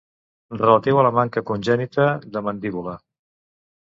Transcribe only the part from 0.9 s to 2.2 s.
a la manca congènita